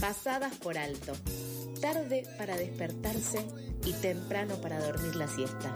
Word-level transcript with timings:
pasadas 0.00 0.54
por 0.56 0.78
alto, 0.78 1.12
tarde 1.80 2.24
para 2.38 2.56
despertarse 2.56 3.44
y 3.84 3.92
temprano 3.94 4.54
para 4.60 4.80
dormir 4.80 5.16
la 5.16 5.28
siesta. 5.28 5.74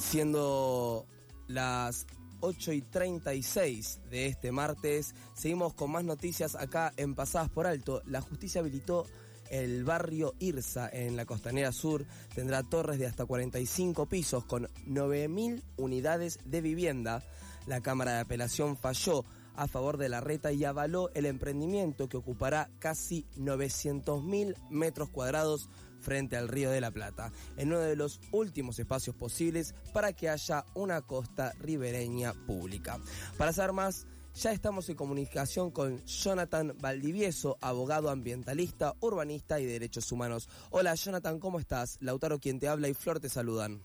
Siendo 0.00 1.06
las 1.48 2.06
8 2.44 2.72
y 2.72 2.82
36 2.82 4.00
de 4.10 4.26
este 4.26 4.52
martes, 4.52 5.14
seguimos 5.34 5.72
con 5.72 5.90
más 5.90 6.04
noticias 6.04 6.54
acá 6.54 6.92
en 6.98 7.14
Pasadas 7.14 7.48
por 7.48 7.66
Alto. 7.66 8.02
La 8.04 8.20
justicia 8.20 8.60
habilitó 8.60 9.06
el 9.50 9.82
barrio 9.82 10.34
Irsa 10.40 10.90
en 10.92 11.16
la 11.16 11.24
costanera 11.24 11.72
sur. 11.72 12.04
Tendrá 12.34 12.62
torres 12.62 12.98
de 12.98 13.06
hasta 13.06 13.24
45 13.24 14.06
pisos 14.06 14.44
con 14.44 14.68
9.000 14.86 15.62
unidades 15.78 16.38
de 16.44 16.60
vivienda. 16.60 17.22
La 17.66 17.80
Cámara 17.80 18.12
de 18.12 18.20
Apelación 18.20 18.76
falló 18.76 19.24
a 19.56 19.66
favor 19.66 19.96
de 19.96 20.10
la 20.10 20.20
reta 20.20 20.52
y 20.52 20.66
avaló 20.66 21.10
el 21.14 21.24
emprendimiento 21.24 22.10
que 22.10 22.18
ocupará 22.18 22.68
casi 22.78 23.24
900.000 23.38 24.54
metros 24.68 25.08
cuadrados 25.08 25.70
frente 26.04 26.36
al 26.36 26.48
Río 26.48 26.70
de 26.70 26.80
la 26.80 26.90
Plata, 26.90 27.32
en 27.56 27.68
uno 27.68 27.80
de 27.80 27.96
los 27.96 28.20
últimos 28.30 28.78
espacios 28.78 29.16
posibles 29.16 29.74
para 29.92 30.12
que 30.12 30.28
haya 30.28 30.64
una 30.74 31.02
costa 31.02 31.52
ribereña 31.58 32.34
pública. 32.46 32.98
Para 33.38 33.52
saber 33.52 33.72
más, 33.72 34.06
ya 34.34 34.52
estamos 34.52 34.88
en 34.88 34.96
comunicación 34.96 35.70
con 35.70 36.04
Jonathan 36.04 36.76
Valdivieso, 36.80 37.56
abogado 37.60 38.10
ambientalista, 38.10 38.94
urbanista 39.00 39.60
y 39.60 39.64
derechos 39.64 40.10
humanos. 40.12 40.48
Hola 40.70 40.94
Jonathan, 40.94 41.38
¿cómo 41.38 41.58
estás? 41.58 41.98
Lautaro 42.00 42.38
quien 42.38 42.58
te 42.58 42.68
habla 42.68 42.88
y 42.88 42.94
Flor 42.94 43.20
te 43.20 43.28
saludan. 43.28 43.82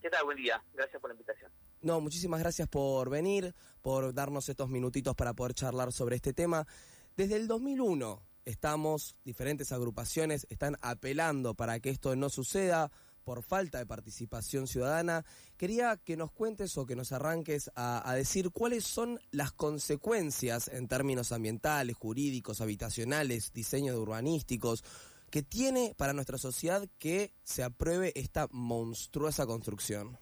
¿Qué 0.00 0.10
tal? 0.10 0.24
Buen 0.24 0.36
día. 0.36 0.62
Gracias 0.74 1.00
por 1.00 1.10
la 1.10 1.14
invitación. 1.14 1.50
No, 1.80 2.00
muchísimas 2.00 2.40
gracias 2.40 2.68
por 2.68 3.10
venir, 3.10 3.54
por 3.82 4.14
darnos 4.14 4.48
estos 4.48 4.68
minutitos 4.68 5.16
para 5.16 5.34
poder 5.34 5.54
charlar 5.54 5.92
sobre 5.92 6.16
este 6.16 6.32
tema. 6.32 6.66
Desde 7.16 7.36
el 7.36 7.48
2001 7.48 8.22
estamos, 8.46 9.16
diferentes 9.24 9.72
agrupaciones 9.72 10.46
están 10.48 10.76
apelando 10.80 11.54
para 11.54 11.78
que 11.80 11.90
esto 11.90 12.16
no 12.16 12.30
suceda 12.30 12.90
por 13.26 13.42
falta 13.42 13.78
de 13.78 13.86
participación 13.86 14.68
ciudadana. 14.68 15.24
Quería 15.56 15.96
que 15.96 16.16
nos 16.16 16.30
cuentes 16.30 16.78
o 16.78 16.86
que 16.86 16.94
nos 16.94 17.10
arranques 17.10 17.72
a, 17.74 18.14
decir 18.14 18.50
cuáles 18.52 18.84
son 18.84 19.18
las 19.32 19.52
consecuencias 19.52 20.68
en 20.68 20.86
términos 20.86 21.32
ambientales, 21.32 21.96
jurídicos, 21.96 22.60
habitacionales, 22.60 23.52
diseño 23.52 23.92
de 23.92 23.98
urbanísticos, 23.98 24.84
que 25.28 25.42
tiene 25.42 25.92
para 25.98 26.12
nuestra 26.12 26.38
sociedad 26.38 26.86
que 27.00 27.32
se 27.42 27.64
apruebe 27.64 28.12
esta 28.14 28.46
monstruosa 28.52 29.44
construcción. 29.44 30.16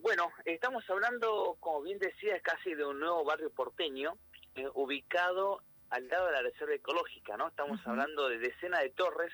Bueno, 0.00 0.32
estamos 0.44 0.82
hablando, 0.90 1.56
como 1.60 1.82
bien 1.82 2.00
decía, 2.00 2.40
casi 2.40 2.74
de 2.74 2.84
un 2.84 2.98
nuevo 2.98 3.22
barrio 3.22 3.50
porteño, 3.50 4.16
eh, 4.56 4.66
ubicado 4.74 5.62
al 5.90 6.08
lado 6.08 6.26
de 6.26 6.32
la 6.32 6.42
reserva 6.42 6.74
ecológica, 6.74 7.36
¿no? 7.36 7.48
Estamos 7.48 7.80
hablando 7.86 8.28
de 8.28 8.38
decenas 8.38 8.80
de 8.80 8.90
torres 8.90 9.32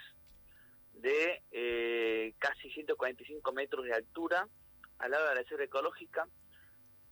de 0.94 1.42
eh, 1.50 2.34
casi 2.38 2.70
145 2.70 3.52
metros 3.52 3.84
de 3.84 3.92
altura 3.92 4.48
al 4.98 5.10
lado 5.10 5.28
de 5.28 5.34
la 5.34 5.40
reserva 5.42 5.64
ecológica, 5.64 6.26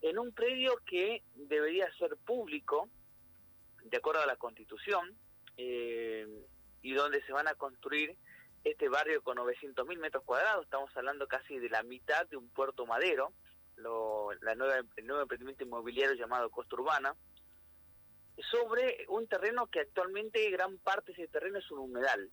en 0.00 0.18
un 0.18 0.32
predio 0.32 0.80
que 0.86 1.22
debería 1.34 1.92
ser 1.98 2.16
público, 2.16 2.88
de 3.84 3.96
acuerdo 3.98 4.22
a 4.22 4.26
la 4.26 4.36
Constitución, 4.36 5.14
eh, 5.58 6.26
y 6.80 6.92
donde 6.94 7.22
se 7.24 7.32
van 7.32 7.46
a 7.46 7.54
construir 7.54 8.16
este 8.64 8.88
barrio 8.88 9.22
con 9.22 9.36
900.000 9.36 9.98
metros 9.98 10.24
cuadrados, 10.24 10.64
estamos 10.64 10.90
hablando 10.96 11.28
casi 11.28 11.58
de 11.58 11.68
la 11.68 11.82
mitad 11.82 12.26
de 12.28 12.38
un 12.38 12.48
puerto 12.48 12.86
madero, 12.86 13.34
lo, 13.76 14.30
la 14.40 14.54
nueva, 14.54 14.80
el 14.96 15.06
nuevo 15.06 15.22
emprendimiento 15.22 15.64
inmobiliario 15.64 16.14
llamado 16.14 16.50
Costa 16.50 16.76
Urbana, 16.76 17.14
sobre 18.50 19.04
un 19.08 19.26
terreno 19.26 19.66
que 19.68 19.80
actualmente 19.80 20.50
gran 20.50 20.78
parte 20.78 21.12
de 21.12 21.22
ese 21.22 21.32
terreno 21.32 21.58
es 21.58 21.70
un 21.70 21.78
humedal. 21.78 22.30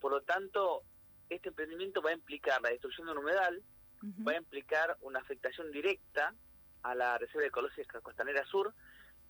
Por 0.00 0.12
lo 0.12 0.22
tanto, 0.22 0.82
este 1.28 1.48
emprendimiento 1.48 2.02
va 2.02 2.10
a 2.10 2.14
implicar 2.14 2.60
la 2.62 2.70
destrucción 2.70 3.06
de 3.06 3.12
un 3.12 3.18
humedal, 3.18 3.62
va 4.26 4.32
a 4.32 4.36
implicar 4.36 4.96
una 5.00 5.20
afectación 5.20 5.70
directa 5.72 6.34
a 6.82 6.94
la 6.94 7.18
Reserva 7.18 7.46
Ecológica 7.46 8.00
Costanera 8.00 8.44
Sur, 8.46 8.74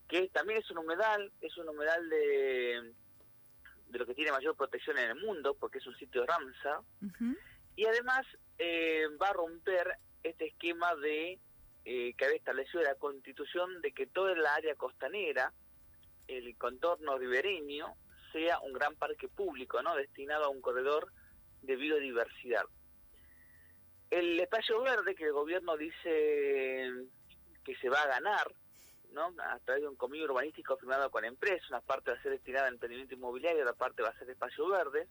que 0.09 0.29
también 0.29 0.61
es 0.61 0.71
un 0.71 0.79
humedal, 0.79 1.33
es 1.41 1.57
un 1.57 1.69
humedal 1.69 2.09
de, 2.09 2.93
de 3.89 3.99
lo 3.99 4.07
que 4.07 4.15
tiene 4.15 4.33
mayor 4.33 4.57
protección 4.57 4.99
en 4.99 5.11
el 5.11 5.17
mundo, 5.17 5.55
porque 5.55 5.79
es 5.79 5.87
un 5.87 5.97
sitio 5.97 6.21
de 6.21 6.27
Ramsar, 6.27 6.81
y 7.77 7.87
además 7.87 8.27
eh, 8.59 9.07
va 9.21 9.29
a 9.29 9.33
romper 9.33 9.99
este 10.23 10.47
esquema 10.47 10.95
de 10.97 11.39
eh, 11.89 12.15
que 12.19 12.25
había 12.25 12.37
establecido 12.37 12.83
la 12.83 12.97
Constitución 12.97 13.81
de 13.81 13.93
que 13.93 14.09
toda 14.09 14.35
la 14.35 14.57
área 14.57 14.75
costanera, 14.75 15.53
el 16.27 16.59
contorno 16.59 17.17
ribereño, 17.17 17.95
sea 18.33 18.59
un 18.59 18.73
gran 18.73 18.97
parque 18.97 19.29
público, 19.29 19.81
¿no? 19.83 19.95
Destinado 19.95 20.47
a 20.47 20.49
un 20.49 20.61
corredor 20.61 21.13
de 21.63 21.77
biodiversidad. 21.77 22.65
El 24.11 24.41
espacio 24.41 24.83
verde 24.83 25.15
que 25.15 25.27
el 25.27 25.33
gobierno 25.33 25.77
dice 25.77 26.91
que 27.65 27.77
se 27.81 27.89
va 27.89 28.03
a 28.03 28.09
ganar, 28.09 28.53
¿no? 29.13 29.33
A 29.39 29.61
través 29.61 29.83
de 29.83 29.89
un 29.89 29.95
convenio 29.95 30.27
urbanístico 30.27 30.77
firmado 30.79 31.09
con 31.13 31.25
empresas, 31.25 31.71
una 31.71 31.83
parte 31.83 32.11
va 32.11 32.17
a 32.17 32.23
ser 32.23 32.33
destinada 32.33 32.67
al 32.67 32.75
emprendimiento 32.75 33.15
inmobiliario, 33.15 33.63
otra 33.63 33.75
parte 33.75 34.03
va 34.03 34.09
a 34.09 34.19
ser 34.19 34.29
espacio 34.29 34.69
verde 34.69 35.07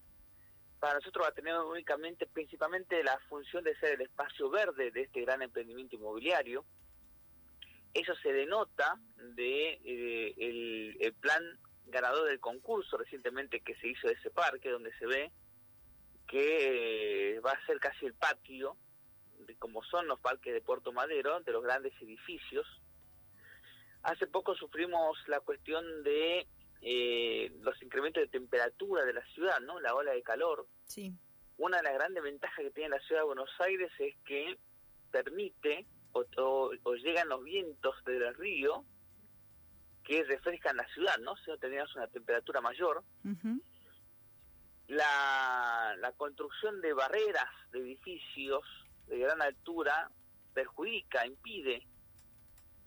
para 0.79 0.95
nosotros 0.95 1.25
va 1.25 1.29
a 1.29 1.33
tener 1.33 1.55
únicamente, 1.57 2.27
principalmente 2.27 3.03
la 3.03 3.17
función 3.29 3.63
de 3.63 3.75
ser 3.77 3.93
el 3.93 4.01
espacio 4.01 4.49
verde 4.49 4.91
de 4.91 5.03
este 5.03 5.21
gran 5.21 5.41
emprendimiento 5.41 5.95
inmobiliario. 5.95 6.65
Eso 7.93 8.13
se 8.21 8.33
denota 8.33 8.99
de 9.35 9.79
eh, 9.85 10.97
el, 10.99 11.13
plan 11.13 11.43
ganador 11.87 12.27
del 12.27 12.39
concurso 12.39 12.97
recientemente 12.97 13.61
que 13.61 13.75
se 13.75 13.87
hizo 13.87 14.07
de 14.07 14.13
ese 14.13 14.29
parque, 14.29 14.69
donde 14.69 14.93
se 14.97 15.05
ve 15.05 15.31
que 16.27 17.35
eh, 17.35 17.39
va 17.39 17.51
a 17.51 17.65
ser 17.65 17.79
casi 17.79 18.05
el 18.05 18.13
patio, 18.13 18.75
como 19.59 19.83
son 19.83 20.07
los 20.07 20.19
parques 20.19 20.53
de 20.53 20.61
Puerto 20.61 20.91
Madero, 20.91 21.39
de 21.39 21.51
los 21.51 21.63
grandes 21.63 21.93
edificios. 22.01 22.67
Hace 24.03 24.27
poco 24.27 24.55
sufrimos 24.55 25.17
la 25.27 25.39
cuestión 25.39 26.03
de 26.03 26.47
eh, 26.87 27.51
los 27.61 27.81
incrementos 27.81 28.21
de 28.21 28.27
temperatura 28.27 29.03
de 29.05 29.13
la 29.13 29.25
ciudad, 29.33 29.59
¿no? 29.61 29.79
La 29.79 29.95
ola 29.95 30.11
de 30.11 30.21
calor. 30.21 30.67
Sí. 30.83 31.11
Una 31.57 31.77
de 31.77 31.83
las 31.83 31.95
grandes 31.95 32.21
ventajas 32.21 32.59
que 32.59 32.69
tiene 32.69 32.89
la 32.89 32.99
ciudad 32.99 33.21
de 33.21 33.25
Buenos 33.25 33.49
Aires 33.59 33.91
es 33.97 34.15
que 34.23 34.55
permite 35.09 35.87
o, 36.13 36.71
llegan 37.03 37.29
los 37.29 37.43
vientos 37.43 37.95
del 38.05 38.31
río 38.35 38.85
que 40.03 40.23
refrescan 40.25 40.77
la 40.77 40.87
ciudad, 40.89 41.17
¿no? 41.17 41.35
Si 41.37 41.49
no 41.49 41.57
teníamos 41.57 41.95
una 41.95 42.07
temperatura 42.07 42.61
mayor. 42.61 43.03
la, 44.87 45.95
la 45.97 46.11
construcción 46.11 46.81
de 46.81 46.93
barreras 46.93 47.49
de 47.71 47.79
edificios 47.79 48.63
de 49.07 49.17
gran 49.17 49.41
altura 49.41 50.11
perjudica, 50.53 51.25
impide 51.25 51.87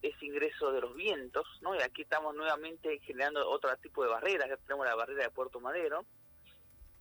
ese 0.02 0.26
ingreso 0.26 0.72
de 0.72 0.80
los 0.80 0.94
vientos, 0.94 1.46
¿no? 1.60 1.74
Y 1.74 1.82
aquí 1.82 2.02
estamos 2.02 2.34
nuevamente 2.34 2.98
generando 3.00 3.48
otro 3.48 3.74
tipo 3.78 4.02
de 4.04 4.10
barreras, 4.10 4.48
ya 4.48 4.56
tenemos 4.56 4.86
la 4.86 4.94
barrera 4.94 5.24
de 5.24 5.30
Puerto 5.30 5.60
Madero, 5.60 6.04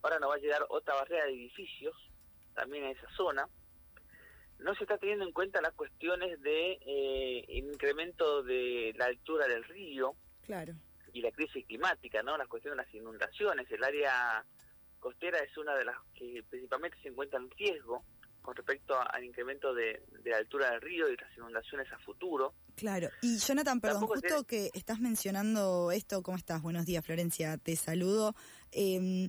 ahora 0.01 0.19
nos 0.19 0.31
va 0.31 0.35
a 0.35 0.39
llegar 0.39 0.65
otra 0.69 0.95
barrera 0.95 1.25
de 1.25 1.33
edificios, 1.33 1.95
también 2.55 2.85
en 2.85 2.97
esa 2.97 3.09
zona. 3.15 3.47
No 4.59 4.73
se 4.73 4.83
está 4.83 4.97
teniendo 4.97 5.23
en 5.23 5.31
cuenta 5.31 5.61
las 5.61 5.73
cuestiones 5.73 6.41
de 6.41 6.79
eh, 6.81 7.45
incremento 7.49 8.41
de 8.41 8.93
la 8.97 9.05
altura 9.05 9.47
del 9.47 9.63
río 9.63 10.15
claro. 10.43 10.73
y 11.13 11.21
la 11.21 11.31
crisis 11.31 11.63
climática, 11.67 12.23
¿no? 12.23 12.35
Las 12.37 12.47
cuestiones 12.47 12.77
de 12.77 12.83
las 12.83 12.95
inundaciones. 12.95 13.71
El 13.71 13.83
área 13.83 14.43
costera 14.99 15.37
es 15.39 15.55
una 15.57 15.75
de 15.75 15.85
las 15.85 15.95
que 16.15 16.43
principalmente 16.49 16.97
se 17.03 17.09
encuentra 17.09 17.39
en 17.39 17.51
riesgo 17.51 18.03
con 18.47 18.55
respecto 18.55 18.95
al 18.97 19.25
incremento 19.25 19.73
de, 19.73 20.01
la 20.23 20.37
altura 20.37 20.71
del 20.71 20.79
río 20.79 21.09
y 21.09 21.17
las 21.17 21.35
inundaciones 21.35 21.91
a 21.91 21.99
futuro. 21.99 22.53
Claro, 22.77 23.09
y 23.21 23.39
Jonathan, 23.39 23.81
perdón, 23.81 24.07
justo 24.07 24.45
que 24.45 24.71
estás 24.73 25.01
mencionando 25.01 25.91
esto, 25.91 26.23
¿cómo 26.23 26.37
estás? 26.37 26.61
Buenos 26.61 26.85
días, 26.85 27.05
Florencia, 27.05 27.57
te 27.57 27.75
saludo. 27.75 28.35
Eh, 28.71 29.27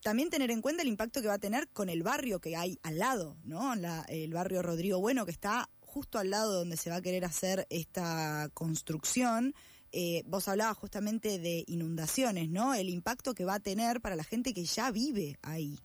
también 0.00 0.30
tener 0.30 0.50
en 0.50 0.62
cuenta 0.62 0.80
el 0.80 0.88
impacto 0.88 1.20
que 1.20 1.28
va 1.28 1.34
a 1.34 1.38
tener 1.38 1.68
con 1.68 1.90
el 1.90 2.02
barrio 2.02 2.40
que 2.40 2.56
hay 2.56 2.78
al 2.82 2.98
lado, 2.98 3.36
¿no? 3.44 3.74
el 4.08 4.32
barrio 4.32 4.62
Rodrigo 4.62 5.00
Bueno, 5.00 5.26
que 5.26 5.32
está 5.32 5.68
justo 5.80 6.18
al 6.18 6.30
lado 6.30 6.54
donde 6.54 6.78
se 6.78 6.88
va 6.88 6.96
a 6.96 7.02
querer 7.02 7.26
hacer 7.26 7.66
esta 7.68 8.48
construcción. 8.54 9.52
Eh, 9.92 10.22
vos 10.24 10.48
hablabas 10.48 10.78
justamente 10.78 11.38
de 11.38 11.62
inundaciones, 11.66 12.48
¿no? 12.48 12.72
El 12.72 12.88
impacto 12.88 13.34
que 13.34 13.44
va 13.44 13.56
a 13.56 13.60
tener 13.60 14.00
para 14.00 14.16
la 14.16 14.24
gente 14.24 14.54
que 14.54 14.64
ya 14.64 14.90
vive 14.90 15.36
ahí. 15.42 15.78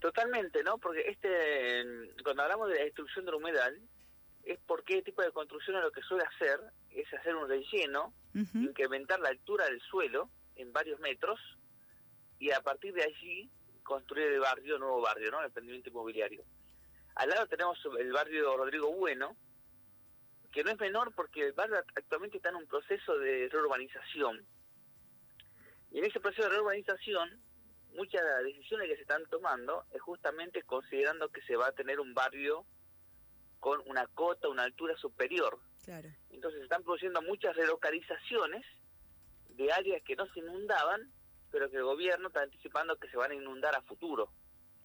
Totalmente, 0.00 0.62
¿no? 0.62 0.78
Porque 0.78 1.02
este, 1.08 2.12
cuando 2.22 2.42
hablamos 2.42 2.68
de 2.68 2.76
la 2.76 2.84
destrucción 2.84 3.24
del 3.24 3.34
humedal, 3.36 3.80
es 4.44 4.58
porque 4.66 4.98
este 4.98 5.10
tipo 5.10 5.22
de 5.22 5.32
construcciones 5.32 5.82
lo 5.82 5.90
que 5.90 6.02
suele 6.02 6.24
hacer 6.24 6.60
es 6.90 7.12
hacer 7.12 7.34
un 7.34 7.48
relleno, 7.48 8.14
incrementar 8.54 9.18
la 9.20 9.30
altura 9.30 9.64
del 9.64 9.80
suelo 9.80 10.30
en 10.54 10.72
varios 10.72 11.00
metros 11.00 11.40
y 12.38 12.50
a 12.52 12.60
partir 12.60 12.92
de 12.94 13.02
allí 13.02 13.50
construir 13.82 14.26
el 14.26 14.40
barrio, 14.40 14.78
nuevo 14.78 15.00
barrio, 15.00 15.30
¿no? 15.30 15.40
El 15.40 15.46
emprendimiento 15.46 15.90
inmobiliario. 15.90 16.44
Al 17.14 17.30
lado 17.30 17.46
tenemos 17.46 17.78
el 17.98 18.12
barrio 18.12 18.56
Rodrigo 18.56 18.92
Bueno, 18.92 19.36
que 20.52 20.62
no 20.62 20.70
es 20.70 20.78
menor 20.78 21.14
porque 21.14 21.46
el 21.46 21.52
barrio 21.52 21.78
actualmente 21.94 22.36
está 22.36 22.50
en 22.50 22.56
un 22.56 22.66
proceso 22.66 23.18
de 23.18 23.48
reurbanización. 23.50 24.46
Y 25.90 25.98
en 25.98 26.04
ese 26.04 26.20
proceso 26.20 26.48
de 26.48 26.56
reurbanización, 26.56 27.40
muchas 27.96 28.22
de 28.22 28.30
las 28.30 28.44
decisiones 28.44 28.88
que 28.88 28.96
se 28.96 29.02
están 29.02 29.24
tomando 29.26 29.84
es 29.92 30.00
justamente 30.00 30.62
considerando 30.62 31.28
que 31.30 31.42
se 31.42 31.56
va 31.56 31.68
a 31.68 31.72
tener 31.72 32.00
un 32.00 32.14
barrio 32.14 32.64
con 33.60 33.80
una 33.86 34.06
cota, 34.06 34.48
una 34.48 34.62
altura 34.62 34.96
superior. 34.96 35.58
Claro. 35.84 36.08
Entonces 36.30 36.60
se 36.60 36.64
están 36.64 36.82
produciendo 36.82 37.22
muchas 37.22 37.56
relocalizaciones 37.56 38.64
de 39.50 39.72
áreas 39.72 40.02
que 40.02 40.16
no 40.16 40.26
se 40.32 40.40
inundaban, 40.40 41.10
pero 41.50 41.70
que 41.70 41.76
el 41.76 41.84
gobierno 41.84 42.28
está 42.28 42.42
anticipando 42.42 42.96
que 42.96 43.08
se 43.08 43.16
van 43.16 43.30
a 43.30 43.34
inundar 43.34 43.74
a 43.74 43.82
futuro. 43.82 44.30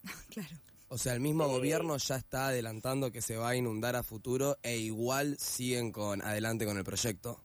claro. 0.34 0.56
O 0.94 0.98
sea, 0.98 1.14
el 1.14 1.22
mismo 1.22 1.46
eh, 1.46 1.48
gobierno 1.48 1.96
ya 1.98 2.16
está 2.16 2.48
adelantando 2.48 3.12
que 3.12 3.22
se 3.22 3.38
va 3.38 3.50
a 3.50 3.56
inundar 3.56 3.96
a 3.96 4.04
futuro 4.04 4.58
e 4.62 4.76
igual 4.76 5.38
siguen 5.38 5.92
con 5.94 6.22
adelante 6.22 6.66
con 6.66 6.78
el 6.78 6.84
proyecto. 6.84 7.42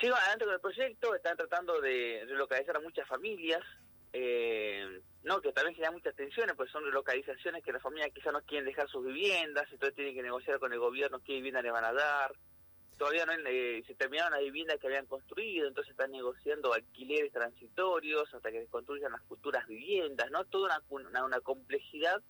Siguen 0.00 0.14
adelante 0.14 0.44
con 0.44 0.54
el 0.54 0.60
proyecto, 0.60 1.14
están 1.14 1.36
tratando 1.36 1.80
de 1.80 2.24
relocalizar 2.26 2.76
a 2.76 2.80
muchas 2.80 3.06
familias, 3.06 3.62
eh, 4.12 5.02
no 5.24 5.40
que 5.40 5.52
también 5.52 5.74
genera 5.74 5.92
muchas 5.92 6.14
tensiones, 6.14 6.56
pues 6.56 6.70
son 6.70 6.84
relocalizaciones 6.84 7.62
que 7.62 7.72
las 7.72 7.82
familias 7.82 8.10
quizás 8.14 8.32
no 8.32 8.42
quieren 8.42 8.66
dejar 8.66 8.88
sus 8.88 9.04
viviendas, 9.04 9.66
entonces 9.70 9.94
tienen 9.94 10.14
que 10.14 10.22
negociar 10.22 10.58
con 10.58 10.72
el 10.72 10.78
gobierno 10.78 11.20
qué 11.24 11.34
vivienda 11.34 11.62
le 11.62 11.70
van 11.70 11.84
a 11.84 11.92
dar. 11.92 12.34
Todavía 12.96 13.26
no 13.26 13.32
eh, 13.32 13.84
se 13.86 13.94
terminaron 13.94 14.32
las 14.32 14.42
viviendas 14.42 14.78
que 14.80 14.88
habían 14.88 15.06
construido, 15.06 15.68
entonces 15.68 15.92
están 15.92 16.10
negociando 16.10 16.72
alquileres 16.72 17.32
transitorios 17.32 18.32
hasta 18.34 18.50
que 18.50 18.62
se 18.62 18.66
construyan 18.66 19.12
las 19.12 19.22
futuras 19.24 19.66
viviendas, 19.68 20.30
¿no? 20.32 20.44
Toda 20.46 20.82
una, 20.88 21.24
una, 21.24 21.40
complejidad 21.40 22.20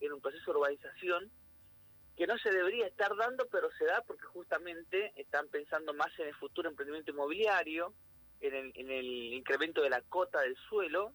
en 0.00 0.12
un 0.12 0.20
proceso 0.22 0.52
de 0.52 0.58
urbanización 0.58 1.30
que 2.16 2.26
no 2.26 2.38
se 2.38 2.50
debería 2.50 2.86
estar 2.86 3.14
dando, 3.14 3.46
pero 3.50 3.68
se 3.72 3.84
da 3.84 4.02
porque 4.06 4.24
justamente 4.24 5.12
están 5.16 5.48
pensando 5.48 5.92
más 5.92 6.18
en 6.18 6.28
el 6.28 6.34
futuro 6.34 6.70
emprendimiento 6.70 7.10
inmobiliario, 7.10 7.92
en 8.40 8.54
el, 8.54 8.72
en 8.74 8.90
el 8.90 9.06
incremento 9.34 9.82
de 9.82 9.90
la 9.90 10.00
cota 10.02 10.40
del 10.40 10.56
suelo 10.68 11.12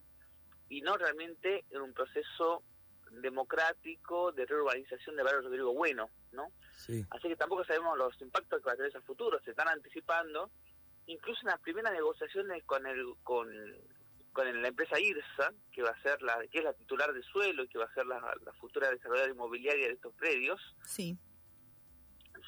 y 0.70 0.82
no 0.82 0.98
realmente 0.98 1.66
en 1.70 1.82
un 1.82 1.94
proceso 1.94 2.64
democrático 3.12 4.32
de 4.32 4.46
reurbanización 4.46 5.16
de 5.16 5.24
barrio 5.24 5.42
Rodrigo 5.42 5.74
Bueno, 5.74 6.10
¿no? 6.32 6.52
Así 7.10 7.28
que 7.28 7.36
tampoco 7.36 7.66
sabemos 7.66 7.98
los 7.98 8.20
impactos 8.22 8.60
que 8.62 8.66
va 8.66 8.74
a 8.74 8.76
tener 8.76 8.90
ese 8.90 9.02
futuro, 9.02 9.40
se 9.44 9.52
están 9.52 9.68
anticipando, 9.68 10.50
incluso 11.08 11.42
en 11.42 11.48
las 11.48 11.60
primeras 11.60 11.92
negociaciones 11.92 12.64
con 12.64 12.86
el 12.88 13.06
con, 13.24 13.50
con 14.32 14.62
la 14.62 14.68
empresa 14.68 15.00
IRSA, 15.00 15.54
que 15.72 15.84
va 15.84 15.90
a 15.90 16.02
ser 16.02 16.22
la 16.22 16.40
que 16.48 16.60
es 16.60 16.64
la 16.64 16.74
titular 16.74 17.14
de 17.14 17.22
suelo 17.24 17.64
y 17.64 17.68
que 17.68 17.78
va 17.78 17.86
a 17.86 17.94
ser 17.94 18.06
la, 18.06 18.20
la 18.44 18.54
futura 18.54 18.90
desarrolladora 18.90 19.34
inmobiliaria 19.34 19.88
de 19.88 19.94
estos 19.94 20.14
predios, 20.14 20.60
sí. 20.86 21.18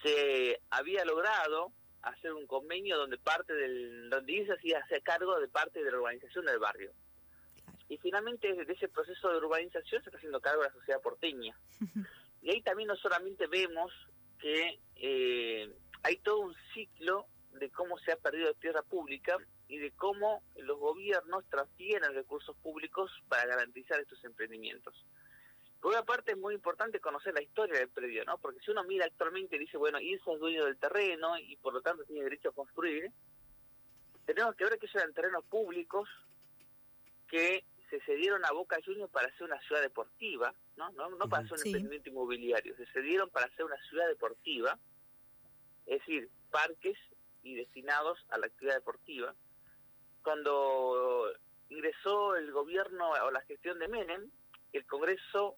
se 0.02 0.62
había 0.70 1.04
logrado 1.06 1.74
hacer 2.04 2.34
un 2.34 2.46
convenio 2.48 2.98
donde 2.98 3.18
parte 3.18 3.54
del 3.54 4.10
donde 4.10 4.32
IRSA 4.32 4.58
se 4.62 4.76
hace 4.76 5.02
cargo 5.02 5.40
de 5.40 5.48
parte 5.48 5.84
de 5.84 5.92
la 5.92 5.98
urbanización 5.98 6.46
del 6.46 6.60
barrio. 6.60 6.92
Y 7.90 7.98
finalmente 7.98 8.54
de 8.54 8.74
ese 8.74 8.88
proceso 8.88 9.30
de 9.30 9.38
urbanización 9.38 10.02
se 10.02 10.10
está 10.10 10.18
haciendo 10.18 10.42
cargo 10.42 10.62
de 10.62 10.70
la 10.70 10.74
sociedad 10.74 11.02
porteña. 11.02 11.56
y 12.42 12.52
ahí 12.52 12.62
también 12.62 12.88
no 12.88 12.96
solamente 12.96 13.48
vemos 13.48 13.92
que 14.40 14.80
eh, 14.98 15.74
hay 16.04 16.18
todo 16.18 16.40
un 16.40 16.56
ciclo 16.74 17.28
de 17.54 17.70
cómo 17.70 17.98
se 18.00 18.12
ha 18.12 18.18
perdido 18.18 18.54
tierra 18.56 18.82
pública 18.82 19.38
y 19.68 19.78
de 19.78 19.92
cómo 19.92 20.44
los 20.58 20.78
gobiernos 20.80 21.46
transfieren 21.50 22.14
recursos 22.14 22.56
públicos 22.58 23.12
para 23.30 23.46
garantizar 23.46 24.00
estos 24.00 24.24
emprendimientos. 24.26 24.94
Por 25.84 25.92
una 25.92 26.06
parte 26.06 26.32
es 26.32 26.38
muy 26.38 26.56
importante 26.56 27.02
conocer 27.02 27.34
la 27.34 27.42
historia 27.42 27.78
del 27.78 27.90
predio, 27.90 28.24
¿no? 28.24 28.38
Porque 28.38 28.62
si 28.62 28.72
uno 28.72 28.86
mira 28.86 29.06
actualmente 29.06 29.58
y 29.58 29.60
dice, 29.60 29.76
bueno, 29.76 30.00
IRSA 30.00 30.32
es 30.32 30.40
dueño 30.40 30.64
del 30.64 30.78
terreno 30.78 31.38
y 31.38 31.58
por 31.58 31.74
lo 31.74 31.82
tanto 31.82 32.06
tiene 32.06 32.24
derecho 32.24 32.48
a 32.48 32.54
construir, 32.54 33.12
tenemos 34.26 34.56
que 34.56 34.64
ver 34.64 34.80
que 34.80 34.88
eran 34.94 35.14
terrenos 35.14 35.44
públicos 35.44 36.08
que 37.28 37.66
se 37.90 38.00
cedieron 38.06 38.46
a 38.46 38.54
Boca 38.54 38.78
Juniors 38.82 39.12
para 39.12 39.28
hacer 39.28 39.44
una 39.44 39.60
ciudad 39.60 39.82
deportiva, 39.82 40.56
¿no? 40.78 40.90
No, 40.94 41.10
no 41.10 41.28
para 41.28 41.44
hacer 41.44 41.60
un 41.60 41.66
emprendimiento 41.66 42.10
inmobiliario, 42.12 42.78
se 42.78 42.86
cedieron 42.86 43.30
para 43.30 43.48
hacer 43.48 43.66
una 43.66 43.78
ciudad 43.90 44.08
deportiva, 44.08 44.80
es 45.86 46.00
decir, 46.00 46.30
parques 46.50 46.98
y 47.42 47.56
destinados 47.56 48.26
a 48.30 48.38
la 48.38 48.46
actividad 48.46 48.76
deportiva. 48.76 49.36
Cuando 50.24 51.30
ingresó 51.68 52.38
el 52.38 52.54
gobierno 52.54 53.10
o 53.10 53.32
la 53.32 53.42
gestión 53.42 53.80
de 53.80 53.90
Menem, 53.90 54.32
el 54.72 54.86
Congreso 54.86 55.58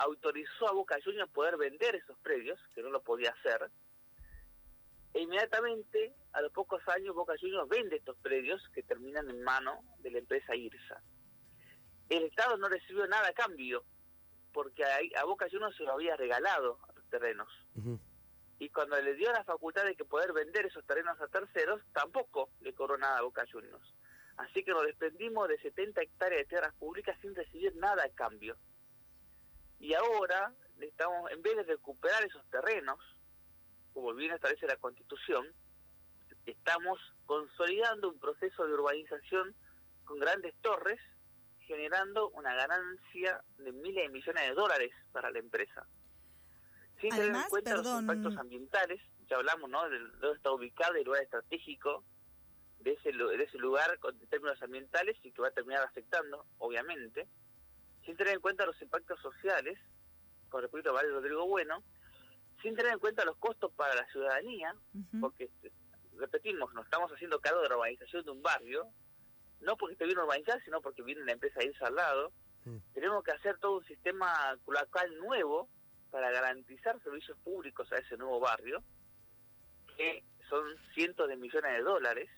autorizó 0.00 0.68
a 0.68 0.72
Boca 0.72 0.98
Juniors 1.02 1.30
poder 1.30 1.56
vender 1.56 1.94
esos 1.96 2.18
predios, 2.18 2.58
que 2.74 2.82
no 2.82 2.90
lo 2.90 3.02
podía 3.02 3.30
hacer, 3.30 3.70
e 5.12 5.20
inmediatamente, 5.20 6.14
a 6.32 6.40
los 6.40 6.52
pocos 6.52 6.86
años, 6.88 7.14
Boca 7.14 7.34
Juniors 7.40 7.68
vende 7.68 7.96
estos 7.96 8.16
predios 8.18 8.62
que 8.72 8.82
terminan 8.82 9.28
en 9.28 9.42
mano 9.42 9.82
de 9.98 10.10
la 10.12 10.18
empresa 10.18 10.54
IRSA. 10.54 11.02
El 12.08 12.24
Estado 12.24 12.56
no 12.58 12.68
recibió 12.68 13.06
nada 13.06 13.28
a 13.28 13.32
cambio, 13.32 13.84
porque 14.52 14.84
a, 14.84 15.24
Boca 15.24 15.46
Juniors 15.50 15.76
se 15.76 15.82
lo 15.82 15.92
había 15.92 16.16
regalado 16.16 16.78
a 16.88 16.92
los 16.92 17.04
terrenos. 17.08 17.48
Y 18.58 18.68
cuando 18.68 19.00
le 19.00 19.14
dio 19.14 19.32
la 19.32 19.42
facultad 19.44 19.84
de 19.84 19.96
que 19.96 20.04
poder 20.04 20.32
vender 20.32 20.66
esos 20.66 20.84
terrenos 20.84 21.20
a 21.20 21.28
terceros, 21.28 21.80
tampoco 21.92 22.50
le 22.60 22.74
cobró 22.74 22.96
nada 22.96 23.18
a 23.18 23.22
Boca 23.22 23.44
Juniors. 23.50 23.94
Así 24.36 24.62
que 24.62 24.70
nos 24.70 24.86
desprendimos 24.86 25.48
de 25.48 25.58
70 25.58 26.02
hectáreas 26.02 26.42
de 26.42 26.46
tierras 26.46 26.74
públicas 26.74 27.18
sin 27.20 27.34
recibir 27.34 27.74
nada 27.76 28.04
a 28.04 28.10
cambio. 28.10 28.56
Y 29.80 29.94
ahora, 29.94 30.52
estamos 30.78 31.30
en 31.30 31.42
vez 31.42 31.56
de 31.56 31.62
recuperar 31.64 32.22
esos 32.22 32.44
terrenos, 32.50 32.98
como 33.94 34.14
bien 34.14 34.32
establece 34.32 34.66
la 34.66 34.76
Constitución, 34.76 35.46
estamos 36.44 37.00
consolidando 37.26 38.10
un 38.10 38.18
proceso 38.18 38.66
de 38.66 38.74
urbanización 38.74 39.54
con 40.04 40.18
grandes 40.18 40.54
torres, 40.60 41.00
generando 41.60 42.28
una 42.30 42.54
ganancia 42.54 43.42
de 43.58 43.72
miles 43.72 44.04
de 44.04 44.08
millones 44.10 44.48
de 44.48 44.54
dólares 44.54 44.92
para 45.12 45.30
la 45.30 45.38
empresa. 45.38 45.86
Sin 47.00 47.10
tener 47.10 47.34
en 47.34 47.42
cuenta 47.48 47.76
los 47.76 47.86
impactos 47.86 48.36
ambientales, 48.36 49.00
ya 49.28 49.36
hablamos 49.36 49.70
¿no? 49.70 49.88
de 49.88 49.98
dónde 49.98 50.36
está 50.36 50.50
ubicado 50.50 50.94
el 50.96 51.04
lugar 51.04 51.22
estratégico 51.22 52.04
de 52.80 52.92
ese, 52.92 53.12
de 53.12 53.44
ese 53.44 53.58
lugar 53.58 53.98
en 54.02 54.28
términos 54.28 54.60
ambientales 54.62 55.16
y 55.22 55.32
que 55.32 55.40
va 55.40 55.48
a 55.48 55.52
terminar 55.52 55.82
afectando, 55.84 56.44
obviamente, 56.58 57.26
sin 58.10 58.16
tener 58.16 58.34
en 58.34 58.40
cuenta 58.40 58.66
los 58.66 58.82
impactos 58.82 59.20
sociales, 59.20 59.78
con 60.48 60.62
respecto 60.62 60.90
a 60.90 60.94
Valle 60.94 61.12
Rodrigo 61.12 61.46
Bueno, 61.46 61.80
sin 62.60 62.74
tener 62.74 62.92
en 62.92 62.98
cuenta 62.98 63.24
los 63.24 63.36
costos 63.36 63.72
para 63.74 63.94
la 63.94 64.04
ciudadanía, 64.06 64.74
porque, 65.20 65.44
este, 65.44 65.70
repetimos, 66.16 66.74
nos 66.74 66.86
estamos 66.86 67.12
haciendo 67.12 67.38
cargo 67.40 67.62
de 67.62 67.68
la 67.68 67.76
urbanización 67.76 68.24
de 68.24 68.32
un 68.32 68.42
barrio, 68.42 68.88
no 69.60 69.76
porque 69.76 69.92
esté 69.92 70.06
bien 70.06 70.18
urbanizado, 70.18 70.58
sino 70.64 70.80
porque 70.80 71.02
viene 71.02 71.24
la 71.24 71.32
empresa 71.32 71.60
a 71.60 71.64
irse 71.64 71.84
al 71.84 71.94
lado. 71.94 72.32
Tenemos 72.94 73.22
que 73.22 73.30
hacer 73.30 73.58
todo 73.58 73.78
un 73.78 73.84
sistema 73.84 74.58
cloacal 74.66 75.16
nuevo 75.18 75.68
para 76.10 76.32
garantizar 76.32 77.00
servicios 77.04 77.38
públicos 77.44 77.92
a 77.92 77.98
ese 77.98 78.16
nuevo 78.16 78.40
barrio, 78.40 78.82
que 79.96 80.24
son 80.48 80.64
cientos 80.94 81.28
de 81.28 81.36
millones 81.36 81.74
de 81.74 81.82
dólares, 81.82 82.28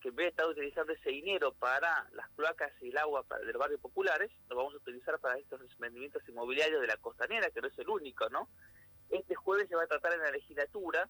que 0.00 0.08
en 0.08 0.16
vez 0.16 0.26
de 0.26 0.30
estar 0.30 0.46
utilizando 0.46 0.92
ese 0.92 1.10
dinero 1.10 1.52
para 1.54 2.08
las 2.12 2.28
cloacas 2.30 2.72
y 2.80 2.90
el 2.90 2.98
agua 2.98 3.22
para, 3.22 3.44
del 3.44 3.56
barrio 3.56 3.78
populares, 3.78 4.30
lo 4.48 4.56
vamos 4.56 4.74
a 4.74 4.78
utilizar 4.78 5.18
para 5.18 5.38
estos 5.38 5.60
emprendimientos 5.60 6.22
inmobiliarios 6.28 6.80
de 6.80 6.86
la 6.86 6.96
costanera, 6.96 7.50
que 7.50 7.60
no 7.60 7.68
es 7.68 7.78
el 7.78 7.88
único, 7.88 8.28
¿no? 8.28 8.48
Este 9.10 9.34
jueves 9.34 9.68
se 9.68 9.76
va 9.76 9.84
a 9.84 9.86
tratar 9.86 10.14
en 10.14 10.20
la 10.20 10.30
legislatura 10.30 11.08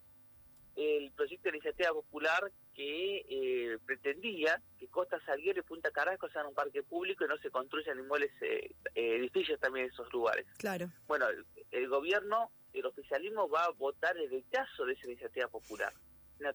el 0.77 1.13
proyecto 1.13 1.45
de 1.45 1.57
iniciativa 1.57 1.93
popular 1.93 2.51
que 2.75 3.25
eh, 3.29 3.79
pretendía 3.87 4.61
que 4.79 4.89
Costa 4.89 5.21
Salguero 5.25 5.61
y 5.61 5.63
Punta 5.63 5.93
Carrasco 5.93 6.29
sean 6.31 6.47
un 6.47 6.55
parque 6.55 6.83
público 6.83 7.25
y 7.25 7.29
no 7.29 7.39
se 7.39 7.51
construyan 7.51 7.99
inmuebles, 7.99 8.33
eh, 8.41 8.75
eh, 8.95 9.17
edificios 9.17 9.61
también 9.61 9.87
en 9.87 9.93
esos 9.93 10.13
lugares. 10.13 10.47
Claro. 10.59 10.91
Bueno, 11.07 11.27
el 11.71 11.89
gobierno, 11.89 12.51
el 12.73 12.87
oficialismo 12.87 13.49
va 13.49 13.67
a 13.67 13.71
votar 13.71 14.17
el 14.17 14.29
rechazo 14.29 14.85
de 14.85 14.95
esa 14.95 15.07
iniciativa 15.07 15.47
popular 15.47 15.93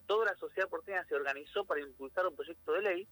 toda 0.05 0.25
la 0.25 0.35
sociedad 0.35 0.69
porteña 0.69 1.05
se 1.05 1.15
organizó 1.15 1.65
para 1.65 1.81
impulsar 1.81 2.27
un 2.27 2.35
proyecto 2.35 2.73
de 2.73 2.81
ley, 2.81 3.07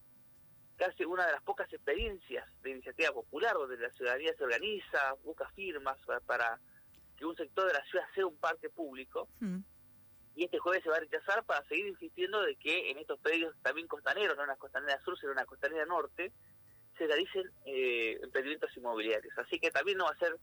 casi 0.76 1.06
una 1.06 1.26
de 1.26 1.32
las 1.32 1.42
pocas 1.42 1.72
experiencias 1.74 2.46
de 2.62 2.72
iniciativa 2.72 3.12
popular, 3.12 3.54
donde 3.54 3.78
la 3.78 3.92
ciudadanía 3.92 4.34
se 4.38 4.44
organiza, 4.44 5.14
busca 5.24 5.50
firmas 5.50 5.98
para, 6.26 6.60
que 7.18 7.26
un 7.26 7.36
sector 7.36 7.68
de 7.68 7.74
la 7.74 7.84
ciudad 7.86 8.06
sea 8.14 8.28
un 8.28 8.38
parque 8.38 8.70
público. 8.70 9.28
Mm. 9.40 9.60
Y 10.36 10.44
este 10.44 10.60
jueves 10.60 10.84
se 10.84 10.90
va 10.90 10.98
a 10.98 11.00
rechazar 11.00 11.44
para 11.46 11.68
seguir 11.68 11.88
insistiendo 11.88 12.44
de 12.44 12.56
que 12.56 12.92
en 12.92 13.00
estos 13.00 13.20
predios 13.20 13.56
también 13.64 13.88
costaneros, 13.88 14.38
no 14.38 14.44
en 14.44 14.50
la 14.50 14.56
costanera 14.56 15.02
sur, 15.04 15.18
sino 15.18 15.32
en 15.32 15.38
la 15.38 15.46
costanera 15.46 15.86
norte, 15.86 16.32
se 16.96 17.08
realicen 17.08 17.52
eh, 17.66 18.20
emprendimientos 18.22 18.76
inmobiliarios. 18.78 19.36
Así 19.40 19.60
que 19.60 19.72
también 19.72 19.98
no 19.98 20.06
va 20.06 20.12
a 20.12 20.18
ser 20.18 20.38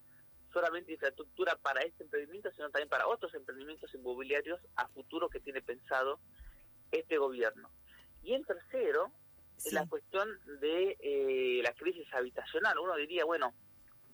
solamente 0.54 0.92
infraestructura 0.92 1.56
para 1.56 1.82
este 1.82 2.04
emprendimiento, 2.04 2.50
sino 2.52 2.70
también 2.70 2.88
para 2.88 3.06
otros 3.08 3.34
emprendimientos 3.34 3.92
inmobiliarios 3.94 4.60
a 4.76 4.88
futuro 4.88 5.28
que 5.28 5.40
tiene 5.40 5.60
pensado 5.60 6.20
este 6.92 7.18
gobierno. 7.18 7.68
Y 8.22 8.32
en 8.32 8.44
tercero, 8.44 9.12
la 9.72 9.86
cuestión 9.86 10.28
de 10.60 10.96
eh, 11.00 11.60
la 11.62 11.72
crisis 11.74 12.06
habitacional. 12.14 12.78
Uno 12.78 12.96
diría, 12.96 13.24
bueno, 13.24 13.54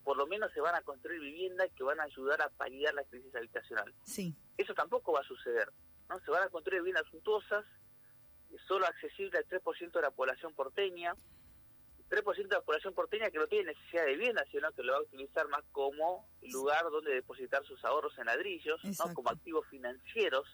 por 0.05 0.17
lo 0.17 0.27
menos 0.27 0.53
se 0.53 0.61
van 0.61 0.75
a 0.75 0.83
construir 0.83 1.21
viviendas 1.21 1.71
que 1.77 1.83
van 1.83 2.01
a 2.01 2.05
ayudar 2.05 2.41
a 2.43 2.49
paliar 2.49 2.95
la 2.95 3.05
crisis 3.05 3.35
habitacional. 3.35 3.95
Sí. 4.05 4.35
Eso 4.57 4.75
tampoco 4.75 5.13
va 5.13 5.21
a 5.21 5.25
suceder. 5.25 5.71
¿no? 6.09 6.19
Se 6.21 6.31
van 6.31 6.43
a 6.43 6.49
construir 6.49 6.81
viviendas 6.81 7.07
suntuosas, 7.11 7.65
solo 8.67 8.87
accesible 8.87 9.39
al 9.39 9.47
3% 9.47 9.93
de 9.93 10.03
la 10.03 10.11
población 10.11 10.55
porteña, 10.55 11.15
3% 12.11 12.49
de 12.49 12.57
la 12.57 12.61
población 12.61 12.93
porteña 12.93 13.31
que 13.31 13.39
no 13.39 13.47
tiene 13.47 13.73
necesidad 13.73 14.05
de 14.05 14.17
vivienda, 14.17 14.45
sino 14.51 14.73
que 14.73 14.83
lo 14.83 14.93
va 14.93 14.99
a 14.99 15.03
utilizar 15.03 15.47
más 15.49 15.63
como 15.71 16.29
lugar 16.43 16.83
donde 16.91 17.15
depositar 17.15 17.65
sus 17.65 17.83
ahorros 17.85 18.19
en 18.19 18.27
ladrillos, 18.27 18.83
¿no? 18.85 19.15
como 19.15 19.31
activos 19.31 19.67
financieros, 19.69 20.47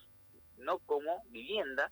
no 0.58 0.78
como 0.80 1.24
vivienda. 1.30 1.90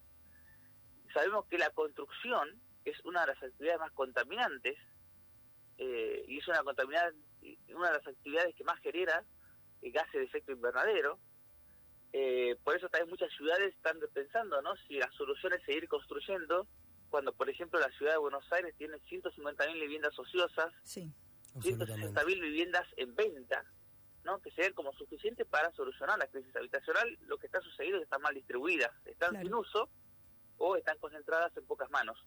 Sabemos 1.15 1.47
que 1.47 1.57
la 1.57 1.71
construcción 1.71 2.61
es 2.85 3.03
una 3.05 3.23
de 3.23 3.29
las 3.29 3.43
actividades 3.43 3.81
más 3.81 3.93
contaminantes 3.93 4.77
eh, 5.79 6.25
y 6.29 6.39
es 6.39 6.49
una, 6.49 6.61
una 6.61 7.89
de 7.89 7.99
las 7.99 8.07
actividades 8.07 8.55
que 8.55 8.65
más 8.65 8.79
genera 8.81 9.25
gases 9.81 10.13
de 10.13 10.25
efecto 10.25 10.53
invernadero. 10.53 11.19
Eh, 12.13 12.57
por 12.63 12.77
eso 12.77 12.89
también 12.91 13.11
muchas 13.11 13.33
ciudades 13.33 13.75
están 13.75 13.99
pensando 14.13 14.61
¿no? 14.63 14.77
si 14.87 14.95
la 14.99 15.11
solución 15.13 15.53
es 15.55 15.65
seguir 15.65 15.89
construyendo, 15.89 16.67
cuando 17.15 17.33
por 17.33 17.49
ejemplo 17.49 17.79
la 17.79 17.93
ciudad 17.93 18.11
de 18.11 18.19
Buenos 18.19 18.45
Aires 18.51 18.75
tiene 18.77 18.97
150.000 18.97 19.73
viviendas 19.75 20.19
ociosas, 20.19 20.73
sí. 20.83 21.13
160.000 21.61 22.27
viviendas 22.27 22.89
en 22.97 23.15
venta, 23.15 23.65
¿no? 24.25 24.41
que 24.43 24.51
sean 24.51 24.73
como 24.73 24.93
suficientes 24.95 25.47
para 25.47 25.71
solucionar 25.77 26.19
la 26.19 26.27
crisis 26.27 26.57
habitacional. 26.57 27.17
Lo 27.29 27.39
que 27.39 27.47
está 27.47 27.61
sucediendo 27.61 27.99
es 27.99 28.01
que 28.01 28.05
están 28.07 28.21
mal 28.21 28.35
distribuidas, 28.35 28.91
están 29.05 29.41
sin 29.41 29.55
uso 29.55 29.89
o 30.59 30.75
están 30.75 30.99
concentradas 30.99 31.57
en 31.57 31.65
pocas 31.67 31.89
manos. 31.89 32.19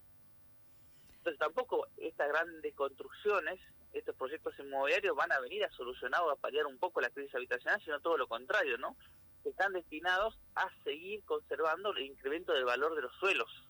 Entonces 1.18 1.38
tampoco 1.38 1.86
estas 1.98 2.30
grandes 2.30 2.74
construcciones, 2.74 3.60
estos 3.92 4.16
proyectos 4.16 4.58
inmobiliarios 4.58 5.18
van 5.18 5.34
a 5.34 5.42
venir 5.42 5.66
a 5.66 5.72
solucionar 5.72 6.22
o 6.22 6.30
a 6.30 6.38
paliar 6.38 6.66
un 6.66 6.78
poco 6.78 7.02
la 7.02 7.10
crisis 7.10 7.36
habitacional, 7.36 7.82
sino 7.84 8.00
todo 8.00 8.16
lo 8.18 8.30
contrario, 8.30 8.78
¿no? 8.78 8.96
Están 9.44 9.74
destinados 9.74 10.40
a 10.56 10.70
seguir 10.86 11.26
conservando 11.26 11.92
el 11.92 12.04
incremento 12.04 12.54
del 12.54 12.64
valor 12.64 12.96
de 12.96 13.02
los 13.02 13.14
suelos. 13.16 13.67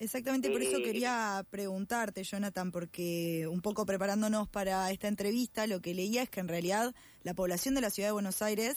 Exactamente, 0.00 0.50
por 0.50 0.62
eso 0.62 0.78
eh, 0.78 0.82
quería 0.82 1.44
preguntarte, 1.50 2.22
Jonathan, 2.22 2.70
porque 2.70 3.48
un 3.50 3.60
poco 3.60 3.84
preparándonos 3.84 4.48
para 4.48 4.90
esta 4.92 5.08
entrevista, 5.08 5.66
lo 5.66 5.80
que 5.80 5.92
leía 5.92 6.22
es 6.22 6.30
que 6.30 6.40
en 6.40 6.48
realidad 6.48 6.94
la 7.24 7.34
población 7.34 7.74
de 7.74 7.80
la 7.80 7.90
ciudad 7.90 8.08
de 8.08 8.12
Buenos 8.12 8.40
Aires 8.40 8.76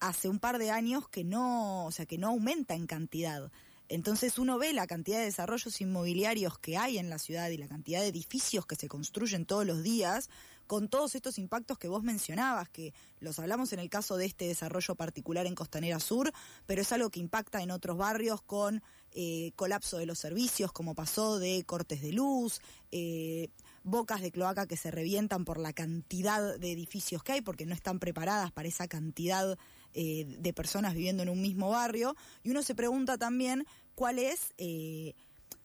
hace 0.00 0.28
un 0.28 0.38
par 0.38 0.58
de 0.58 0.70
años 0.70 1.08
que 1.08 1.24
no, 1.24 1.84
o 1.84 1.90
sea, 1.92 2.06
que 2.06 2.16
no 2.16 2.28
aumenta 2.28 2.74
en 2.74 2.86
cantidad. 2.86 3.52
Entonces 3.88 4.38
uno 4.38 4.56
ve 4.56 4.72
la 4.72 4.86
cantidad 4.86 5.18
de 5.18 5.26
desarrollos 5.26 5.78
inmobiliarios 5.82 6.58
que 6.58 6.78
hay 6.78 6.96
en 6.96 7.10
la 7.10 7.18
ciudad 7.18 7.50
y 7.50 7.58
la 7.58 7.68
cantidad 7.68 8.00
de 8.00 8.08
edificios 8.08 8.64
que 8.64 8.74
se 8.74 8.88
construyen 8.88 9.44
todos 9.44 9.66
los 9.66 9.82
días, 9.82 10.30
con 10.66 10.88
todos 10.88 11.14
estos 11.14 11.36
impactos 11.36 11.78
que 11.78 11.88
vos 11.88 12.02
mencionabas, 12.02 12.70
que 12.70 12.94
los 13.20 13.38
hablamos 13.38 13.74
en 13.74 13.78
el 13.78 13.90
caso 13.90 14.16
de 14.16 14.24
este 14.24 14.46
desarrollo 14.46 14.94
particular 14.94 15.44
en 15.44 15.54
Costanera 15.54 16.00
Sur, 16.00 16.32
pero 16.64 16.80
es 16.80 16.90
algo 16.92 17.10
que 17.10 17.20
impacta 17.20 17.62
en 17.62 17.70
otros 17.70 17.98
barrios 17.98 18.40
con 18.40 18.82
eh, 19.14 19.52
colapso 19.56 19.98
de 19.98 20.06
los 20.06 20.18
servicios, 20.18 20.72
como 20.72 20.94
pasó 20.94 21.38
de 21.38 21.64
cortes 21.64 22.00
de 22.00 22.12
luz, 22.12 22.60
eh, 22.90 23.48
bocas 23.82 24.20
de 24.20 24.30
cloaca 24.30 24.66
que 24.66 24.76
se 24.76 24.90
revientan 24.90 25.44
por 25.44 25.58
la 25.58 25.72
cantidad 25.72 26.58
de 26.58 26.72
edificios 26.72 27.22
que 27.22 27.32
hay, 27.32 27.40
porque 27.42 27.66
no 27.66 27.74
están 27.74 27.98
preparadas 27.98 28.52
para 28.52 28.68
esa 28.68 28.88
cantidad 28.88 29.58
eh, 29.94 30.24
de 30.26 30.52
personas 30.52 30.94
viviendo 30.94 31.22
en 31.22 31.28
un 31.28 31.42
mismo 31.42 31.70
barrio. 31.70 32.16
Y 32.42 32.50
uno 32.50 32.62
se 32.62 32.74
pregunta 32.74 33.18
también 33.18 33.66
cuál 33.94 34.18
es, 34.18 34.54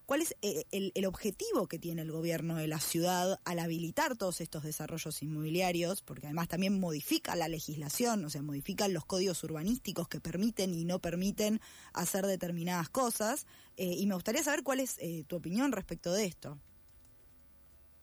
cuál 0.07 0.21
es 0.21 0.35
eh, 0.41 0.63
el, 0.71 1.05
objetivo 1.05 1.67
que 1.67 1.77
tiene 1.77 2.01
el 2.01 2.11
gobierno 2.11 2.55
de 2.55 2.67
la 2.67 2.79
ciudad 2.79 3.39
al 3.43 3.59
habilitar 3.59 4.17
todos 4.17 4.39
estos 4.41 4.63
desarrollos 4.63 5.21
inmobiliarios, 5.21 6.01
porque 6.01 6.27
además 6.27 6.47
también 6.47 6.79
modifica 6.79 7.35
la 7.35 7.49
legislación, 7.49 8.23
o 8.23 8.29
sea, 8.29 8.41
modifican 8.41 8.93
los 8.93 9.05
códigos 9.05 9.43
urbanísticos 9.43 10.07
que 10.07 10.21
permiten 10.21 10.73
y 10.73 10.85
no 10.85 10.99
permiten 10.99 11.59
hacer 11.93 12.25
determinadas 12.25 12.89
cosas. 12.89 13.45
Eh, 13.75 13.95
y 13.97 14.07
me 14.07 14.15
gustaría 14.15 14.41
saber 14.41 14.63
cuál 14.63 14.79
es 14.79 14.97
tu 15.27 15.35
opinión 15.35 15.73
respecto 15.73 16.13
de 16.13 16.25
esto. 16.25 16.57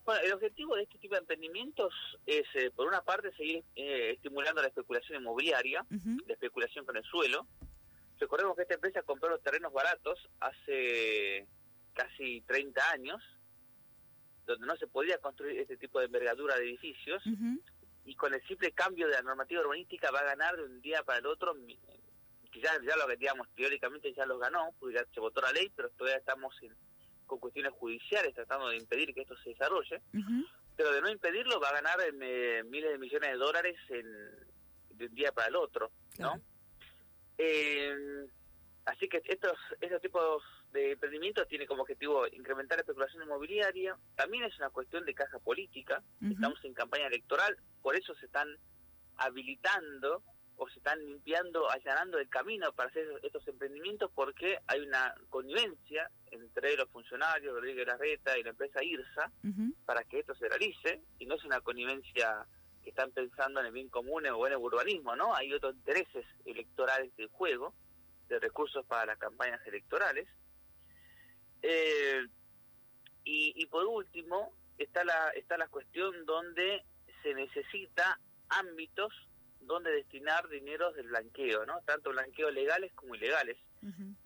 Bueno, 0.05 0.21
el 0.21 0.33
objetivo 0.35 0.77
de 0.77 0.83
este 0.83 0.99
tipo 0.99 1.15
de 1.15 1.21
emprendimientos 1.21 1.95
es, 2.27 2.45
por 2.77 2.87
una 2.87 3.01
parte, 3.01 3.33
seguir 3.35 3.65
estimulando 3.75 4.61
la 4.61 4.69
especulación 4.69 5.23
inmobiliaria, 5.23 5.87
la 5.89 6.35
especulación 6.35 6.85
con 6.85 6.99
el 6.99 7.05
suelo, 7.05 7.47
Recordemos 8.21 8.57
que 8.57 8.63
esta 8.63 8.75
empresa 8.75 9.03
compró 9.03 9.29
los 9.29 9.43
terrenos 9.43 9.73
baratos 9.73 10.19
hace 10.41 11.47
casi 11.95 12.43
30 12.43 12.91
años, 12.91 13.23
donde 14.47 14.67
no 14.67 14.77
se 14.77 14.87
podía 14.87 15.19
construir 15.19 15.59
este 15.59 15.77
tipo 15.77 15.99
de 15.99 16.07
envergadura 16.07 16.57
de 16.57 16.65
edificios, 16.65 17.23
y 18.05 18.15
con 18.15 18.35
el 18.35 18.43
simple 18.47 18.73
cambio 18.73 19.07
de 19.07 19.15
la 19.15 19.23
normativa 19.23 19.63
urbanística 19.63 20.11
va 20.11 20.21
a 20.21 20.25
ganar 20.25 20.57
de 20.57 20.65
un 20.65 20.81
día 20.83 21.03
para 21.03 21.21
el 21.21 21.27
otro, 21.27 21.57
quizás 22.51 22.79
ya 22.83 22.97
lo 22.97 23.07
que 23.07 23.17
digamos 23.17 23.49
teóricamente 23.57 24.13
ya 24.13 24.27
los 24.27 24.39
ganó, 24.39 24.75
porque 24.79 24.97
ya 24.97 25.07
se 25.13 25.21
votó 25.21 25.41
la 25.41 25.53
ley, 25.53 25.73
pero 25.75 25.89
todavía 25.91 26.19
estamos 26.19 26.55
con 27.27 27.39
cuestiones 27.39 27.73
judiciales 27.73 28.35
tratando 28.35 28.69
de 28.69 28.77
impedir 28.77 29.15
que 29.15 29.23
esto 29.23 29.37
se 29.39 29.51
desarrolle, 29.51 30.03
pero 30.77 30.93
de 30.93 31.01
no 31.01 31.09
impedirlo 31.09 31.59
va 31.61 31.71
a 31.71 31.81
ganar 31.81 31.99
eh, 32.01 32.63
miles 32.65 32.91
de 32.91 32.99
millones 32.99 33.31
de 33.31 33.37
dólares 33.37 33.77
en, 33.89 34.07
de 34.91 35.07
un 35.07 35.15
día 35.15 35.33
para 35.33 35.49
el 35.49 35.57
otro, 35.57 35.91
¿no? 36.19 36.41
Eh, 37.39 38.27
así 38.87 39.09
que 39.09 39.23
estos, 39.25 39.57
estos 39.81 40.00
tipos 40.00 40.43
de 40.73 40.93
emprendimientos 40.93 41.49
tienen 41.49 41.67
como 41.67 41.83
objetivo 41.83 42.26
incrementar 42.26 42.79
la 42.79 42.83
especulación 42.83 43.23
inmobiliaria. 43.23 43.97
También 44.17 44.45
es 44.45 44.57
una 44.59 44.71
cuestión 44.71 45.05
de 45.05 45.14
caja 45.14 45.38
política. 45.38 46.03
Estamos 46.31 46.62
en 46.64 46.75
campaña 46.75 47.07
electoral, 47.07 47.57
por 47.83 47.97
eso 47.97 48.14
se 48.17 48.26
están 48.26 48.49
habilitando 49.17 50.23
o 50.57 50.69
se 50.69 50.79
están 50.79 51.05
limpiando, 51.05 51.69
allanando 51.71 52.19
el 52.19 52.29
camino 52.29 52.73
para 52.73 52.88
hacer 52.88 53.07
estos 53.23 53.47
emprendimientos 53.49 54.11
porque 54.14 54.59
hay 54.67 54.81
una 54.81 55.14
connivencia 55.29 56.11
entre 56.31 56.76
los 56.76 56.88
funcionarios, 56.91 57.55
Rodríguez 57.55 57.87
Larreta 57.87 58.38
y 58.38 58.43
la 58.43 58.50
empresa 58.50 58.83
IRSA 58.83 59.33
para 59.85 60.05
que 60.05 60.21
esto 60.21 60.35
se 60.35 60.49
realice 60.49 61.03
y 61.19 61.26
no 61.26 61.35
es 61.35 61.45
una 61.45 61.61
connivencia 61.61 62.47
que 62.83 62.91
están 62.91 63.11
pensando 63.12 63.61
en 63.61 63.67
el 63.67 63.73
bien 63.73 63.88
común 63.88 64.26
o 64.26 64.47
en 64.47 64.53
el 64.53 64.59
urbanismo, 64.59 65.17
¿no? 65.17 65.35
Hay 65.35 65.53
otros 65.53 65.75
intereses 65.75 66.26
electorales 66.45 67.17
del 67.17 67.29
juego, 67.29 67.75
de 68.35 68.41
recursos 68.41 68.85
para 68.87 69.07
las 69.07 69.19
campañas 69.19 69.61
electorales. 69.67 70.29
Eh, 71.62 72.26
y, 73.26 73.67
por 73.67 73.87
último, 73.87 74.53
está 74.76 75.03
la, 75.03 75.31
está 75.31 75.57
la 75.57 75.69
cuestión 75.69 76.26
donde 76.26 76.85
se 77.23 77.33
necesita 77.35 78.21
ámbitos 78.50 79.12
donde 79.61 79.91
destinar 79.93 80.47
dineros 80.49 80.95
del 80.95 81.09
blanqueo, 81.09 81.64
¿no? 81.64 81.81
Tanto 81.87 82.11
blanqueos 82.11 82.53
legales 82.53 82.93
como 82.93 83.14
ilegales. 83.14 83.57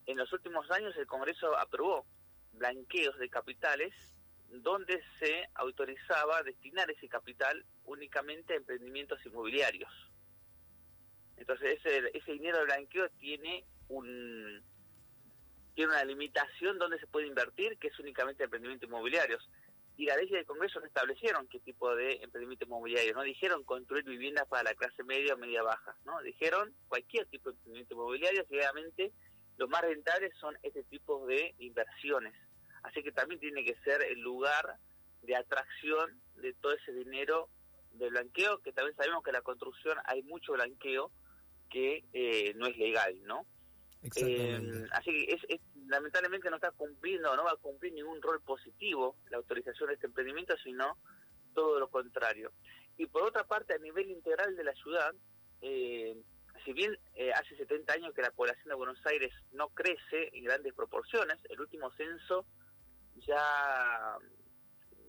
En 0.06 0.16
los 0.16 0.32
últimos 0.32 0.70
años 0.70 0.96
el 0.96 1.06
Congreso 1.06 1.56
aprobó 1.56 2.06
blanqueos 2.52 3.18
de 3.18 3.28
capitales 3.28 3.92
donde 4.48 5.02
se 5.18 5.48
autorizaba 5.54 6.42
destinar 6.42 6.90
ese 6.90 7.08
capital 7.08 7.64
únicamente 7.84 8.54
a 8.54 8.56
emprendimientos 8.56 9.24
inmobiliarios. 9.26 9.90
Entonces 11.36 11.78
ese, 11.78 12.10
ese 12.16 12.32
dinero 12.32 12.58
de 12.58 12.64
blanqueo 12.64 13.08
tiene 13.18 13.64
un 13.88 14.62
tiene 15.74 15.92
una 15.92 16.04
limitación 16.04 16.76
donde 16.78 16.98
se 16.98 17.06
puede 17.06 17.28
invertir, 17.28 17.78
que 17.78 17.88
es 17.88 17.98
únicamente 18.00 18.42
emprendimientos 18.42 18.88
inmobiliarios. 18.88 19.48
Y 19.96 20.06
la 20.06 20.16
ley 20.16 20.28
del 20.28 20.44
Congreso 20.44 20.80
no 20.80 20.86
establecieron 20.86 21.46
qué 21.46 21.60
tipo 21.60 21.94
de 21.94 22.14
emprendimiento 22.22 22.64
inmobiliario, 22.64 23.14
no 23.14 23.22
dijeron 23.22 23.62
construir 23.64 24.04
viviendas 24.04 24.46
para 24.48 24.64
la 24.64 24.74
clase 24.74 25.04
media 25.04 25.34
o 25.34 25.38
media 25.38 25.62
baja, 25.62 25.96
no 26.04 26.20
dijeron 26.22 26.74
cualquier 26.88 27.26
tipo 27.26 27.50
de 27.50 27.56
emprendimiento 27.56 27.94
inmobiliario, 27.94 28.44
obviamente 28.48 29.12
los 29.56 29.68
más 29.68 29.82
rentables 29.82 30.32
son 30.38 30.56
este 30.62 30.82
tipo 30.84 31.26
de 31.26 31.54
inversiones 31.58 32.34
Así 32.82 33.02
que 33.02 33.12
también 33.12 33.40
tiene 33.40 33.64
que 33.64 33.76
ser 33.84 34.02
el 34.02 34.20
lugar 34.20 34.76
de 35.22 35.36
atracción 35.36 36.20
de 36.36 36.54
todo 36.54 36.72
ese 36.72 36.92
dinero 36.92 37.48
de 37.92 38.08
blanqueo, 38.08 38.60
que 38.62 38.72
también 38.72 38.96
sabemos 38.96 39.22
que 39.22 39.30
en 39.30 39.34
la 39.34 39.42
construcción 39.42 39.98
hay 40.04 40.22
mucho 40.22 40.52
blanqueo 40.52 41.10
que 41.70 42.04
eh, 42.12 42.54
no 42.56 42.66
es 42.66 42.76
legal, 42.78 43.20
¿no? 43.24 43.46
Eh, 44.02 44.86
así 44.92 45.10
que 45.10 45.34
es, 45.34 45.60
lamentablemente 45.86 46.48
no 46.50 46.56
está 46.56 46.70
cumpliendo, 46.70 47.34
no 47.36 47.44
va 47.44 47.52
a 47.52 47.56
cumplir 47.56 47.92
ningún 47.92 48.22
rol 48.22 48.40
positivo 48.40 49.16
la 49.30 49.38
autorización 49.38 49.88
de 49.88 49.94
este 49.94 50.06
emprendimiento, 50.06 50.56
sino 50.62 50.96
todo 51.54 51.80
lo 51.80 51.88
contrario. 51.88 52.52
Y 52.96 53.06
por 53.06 53.22
otra 53.22 53.44
parte, 53.44 53.74
a 53.74 53.78
nivel 53.78 54.10
integral 54.10 54.56
de 54.56 54.64
la 54.64 54.74
ciudad, 54.74 55.14
eh, 55.62 56.16
si 56.64 56.72
bien 56.72 56.96
hace 57.34 57.56
70 57.56 57.92
años 57.92 58.14
que 58.14 58.22
la 58.22 58.30
población 58.30 58.68
de 58.68 58.74
Buenos 58.74 59.04
Aires 59.06 59.32
no 59.52 59.68
crece 59.70 60.30
en 60.32 60.44
grandes 60.44 60.74
proporciones, 60.74 61.38
el 61.48 61.60
último 61.60 61.90
censo 61.92 62.44
ya 63.26 64.18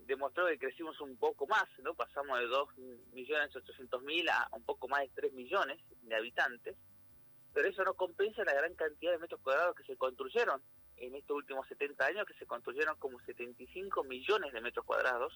demostró 0.10 0.48
que 0.48 0.58
crecimos 0.58 1.00
un 1.02 1.16
poco 1.18 1.46
más, 1.48 1.68
¿no? 1.84 1.94
Pasamos 1.94 2.40
de 2.40 2.48
2.800.000 2.48 4.30
a 4.30 4.50
un 4.54 4.64
poco 4.64 4.88
más 4.88 5.02
de 5.02 5.10
3 5.16 5.34
millones 5.34 5.80
de 6.02 6.16
habitantes. 6.16 6.76
Pero 7.54 7.68
eso 7.68 7.84
no 7.84 7.94
compensa 7.94 8.44
la 8.44 8.54
gran 8.54 8.74
cantidad 8.76 9.12
de 9.12 9.18
metros 9.18 9.42
cuadrados 9.42 9.76
que 9.76 9.84
se 9.84 9.98
construyeron 9.98 10.62
en 10.98 11.16
estos 11.16 11.38
últimos 11.38 11.68
70 11.68 12.06
años, 12.06 12.26
que 12.26 12.34
se 12.34 12.46
construyeron 12.46 12.98
como 12.98 13.20
75 13.22 14.04
millones 14.04 14.54
de 14.54 14.62
metros 14.62 14.86
cuadrados, 14.86 15.34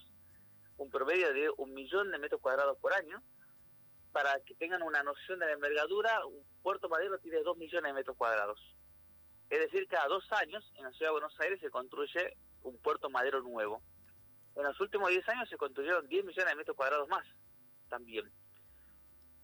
un 0.78 0.90
promedio 0.90 1.34
de 1.34 1.50
un 1.58 1.74
millón 1.74 2.12
de 2.12 2.20
metros 2.20 2.42
cuadrados 2.42 2.78
por 2.80 2.94
año. 2.94 3.22
Para 4.12 4.40
que 4.42 4.54
tengan 4.54 4.84
una 4.84 5.02
noción 5.02 5.40
de 5.40 5.48
la 5.48 5.54
envergadura, 5.54 6.24
un 6.26 6.44
Puerto 6.62 6.88
Madero 6.88 7.18
tiene 7.18 7.42
2 7.42 7.58
millones 7.58 7.90
de 7.90 7.94
metros 7.94 8.16
cuadrados. 8.16 8.60
Es 9.50 9.60
decir, 9.60 9.88
cada 9.88 10.08
dos 10.08 10.24
años 10.34 10.72
en 10.78 10.84
la 10.84 10.92
ciudad 10.92 11.10
de 11.10 11.20
Buenos 11.20 11.40
Aires 11.40 11.60
se 11.60 11.70
construye 11.70 12.38
un 12.64 12.78
puerto 12.78 13.10
madero 13.10 13.42
nuevo. 13.42 13.82
En 14.56 14.64
los 14.64 14.80
últimos 14.80 15.10
10 15.10 15.28
años 15.30 15.50
se 15.50 15.58
construyeron 15.58 16.08
10 16.08 16.26
millones 16.26 16.52
de 16.52 16.56
metros 16.56 16.78
cuadrados 16.78 17.08
más 17.10 17.26
también. 17.90 18.32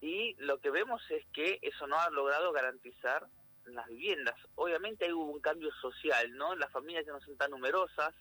Y 0.01 0.35
lo 0.39 0.59
que 0.59 0.69
vemos 0.69 1.01
es 1.09 1.25
que 1.33 1.59
eso 1.61 1.87
no 1.87 1.99
ha 1.99 2.09
logrado 2.09 2.51
garantizar 2.51 3.27
las 3.65 3.87
viviendas. 3.87 4.35
Obviamente 4.55 5.05
hay 5.05 5.11
un 5.11 5.39
cambio 5.39 5.71
social, 5.81 6.35
¿no? 6.35 6.55
Las 6.55 6.71
familias 6.71 7.05
ya 7.05 7.11
no 7.11 7.21
son 7.21 7.37
tan 7.37 7.51
numerosas, 7.51 8.13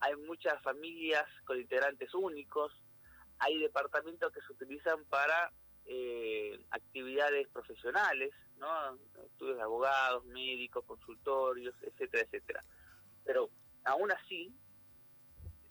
hay 0.00 0.14
muchas 0.16 0.60
familias 0.62 1.24
con 1.44 1.58
integrantes 1.58 2.14
únicos, 2.14 2.72
hay 3.38 3.58
departamentos 3.58 4.32
que 4.32 4.40
se 4.42 4.52
utilizan 4.52 5.04
para 5.06 5.52
eh, 5.86 6.60
actividades 6.70 7.48
profesionales, 7.48 8.32
¿no? 8.58 8.98
Estudios 9.24 9.56
de 9.56 9.62
abogados, 9.62 10.24
médicos, 10.26 10.84
consultorios, 10.84 11.74
etcétera, 11.82 12.24
etcétera. 12.24 12.64
Pero 13.24 13.50
aún 13.84 14.10
así 14.12 14.52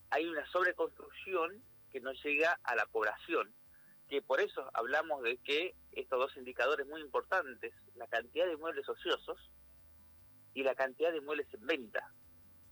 hay 0.09 0.25
una 0.25 0.45
sobreconstrucción 0.47 1.61
que 1.91 2.01
no 2.01 2.11
llega 2.13 2.59
a 2.63 2.75
la 2.75 2.85
población 2.87 3.53
que 4.09 4.21
por 4.21 4.39
eso 4.39 4.69
hablamos 4.73 5.23
de 5.23 5.37
que 5.37 5.75
estos 5.91 6.19
dos 6.19 6.37
indicadores 6.37 6.87
muy 6.87 7.01
importantes, 7.01 7.73
la 7.95 8.07
cantidad 8.07 8.45
de 8.45 8.57
muebles 8.57 8.87
ociosos 8.87 9.37
y 10.53 10.63
la 10.63 10.75
cantidad 10.75 11.11
de 11.11 11.21
muebles 11.21 11.47
en 11.53 11.65
venta. 11.65 12.13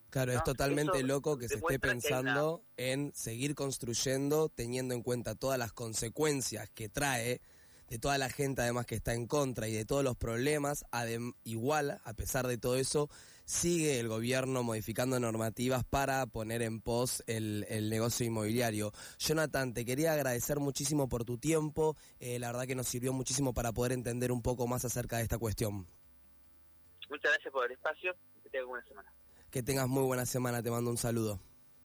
Claro, 0.10 0.32
es 0.32 0.44
totalmente 0.44 1.02
loco 1.02 1.40
que 1.40 1.48
se 1.48 1.56
esté 1.56 1.80
pensando 1.80 2.64
en 2.78 3.14
seguir 3.16 3.56
construyendo 3.56 4.48
teniendo 4.50 4.94
en 4.94 5.02
cuenta 5.02 5.34
todas 5.34 5.58
las 5.58 5.74
consecuencias 5.74 6.70
que 6.70 6.88
trae 6.88 7.42
de 7.90 8.00
toda 8.00 8.20
la 8.20 8.30
gente 8.30 8.62
además 8.62 8.86
que 8.86 8.96
está 8.96 9.16
en 9.16 9.28
contra 9.28 9.68
y 9.68 9.74
de 9.74 9.86
todos 9.86 10.04
los 10.04 10.16
problemas, 10.16 10.86
igual, 11.44 12.00
a 12.04 12.14
pesar 12.14 12.48
de 12.48 12.58
todo 12.58 12.76
eso, 12.76 13.10
sigue 13.46 14.00
el 14.00 14.08
gobierno 14.08 14.64
modificando 14.64 15.20
normativas 15.20 15.84
para 15.84 16.26
poner 16.26 16.62
en 16.62 16.82
pos 16.82 17.24
el, 17.28 17.66
negocio 17.90 18.26
inmobiliario. 18.26 18.92
Jonathan, 19.20 19.74
te 19.74 19.86
quería 19.86 20.14
agradecer 20.14 20.60
muchísimo 20.60 21.10
por 21.10 21.26
tu 21.26 21.38
tiempo, 21.38 21.96
eh, 22.20 22.40
la 22.40 22.52
verdad 22.52 22.68
que 22.68 22.76
nos 22.76 22.88
sirvió 22.88 23.14
muchísimo 23.14 23.54
para 23.54 23.72
poder 23.72 23.92
entender 23.92 24.32
un 24.32 24.42
poco 24.42 24.68
más 24.68 24.86
acerca 24.86 25.18
de 25.18 25.24
esta 25.24 25.38
cuestión. 25.38 25.88
Muchas 27.10 27.32
gracias 27.32 27.52
por 27.52 27.66
el 27.66 27.74
espacio, 27.74 28.16
que 28.44 28.50
tengas 28.50 28.68
buena 28.68 28.88
semana. 28.88 29.14
Que 29.52 29.64
tengas 29.64 29.88
muy 29.88 30.04
buena 30.04 30.26
semana, 30.26 30.64
te 30.64 30.72
mando 30.72 30.90
un 30.90 30.98
saludo. 30.98 31.40